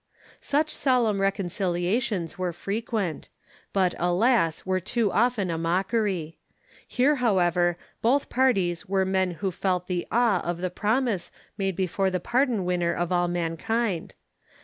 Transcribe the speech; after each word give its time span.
Such 0.39 0.71
solemn 0.71 1.21
reconciliations 1.21 2.35
were 2.35 2.53
frequent, 2.53 3.29
but, 3.71 3.93
alas 3.99 4.65
were 4.65 4.79
too 4.79 5.11
often 5.11 5.51
a 5.51 5.59
mockery. 5.59 6.39
Here, 6.87 7.17
however, 7.17 7.77
both 8.01 8.27
parties 8.27 8.87
were 8.87 9.05
men 9.05 9.29
who 9.45 9.51
felt 9.51 9.85
the 9.85 10.07
awe 10.11 10.39
of 10.41 10.57
the 10.57 10.71
promise 10.71 11.31
made 11.55 11.75
before 11.75 12.09
the 12.09 12.19
Pardon 12.19 12.65
winner 12.65 12.95
of 12.95 13.11
all 13.11 13.27
mankind. 13.27 14.15